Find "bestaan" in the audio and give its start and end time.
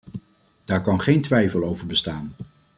1.87-2.33